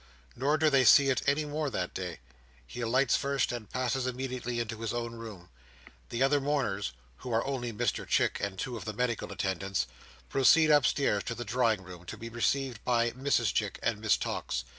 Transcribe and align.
Nor 0.35 0.57
do 0.57 0.71
they 0.71 0.83
see 0.83 1.11
it 1.11 1.21
any 1.27 1.45
more 1.45 1.69
that 1.69 1.93
day. 1.93 2.21
He 2.65 2.81
alights 2.81 3.15
first, 3.15 3.51
and 3.51 3.69
passes 3.69 4.07
immediately 4.07 4.59
into 4.59 4.81
his 4.81 4.95
own 4.95 5.13
room. 5.13 5.49
The 6.09 6.23
other 6.23 6.41
mourners 6.41 6.91
(who 7.17 7.31
are 7.31 7.45
only 7.45 7.71
Mr 7.71 8.07
Chick, 8.07 8.39
and 8.41 8.57
two 8.57 8.75
of 8.75 8.85
the 8.85 8.93
medical 8.93 9.31
attendants) 9.31 9.85
proceed 10.27 10.71
upstairs 10.71 11.23
to 11.25 11.35
the 11.35 11.45
drawing 11.45 11.83
room, 11.83 12.05
to 12.05 12.17
be 12.17 12.29
received 12.29 12.83
by 12.83 13.11
Mrs 13.11 13.53
Chick 13.53 13.77
and 13.83 13.99
Miss 14.01 14.17
Tox. 14.17 14.63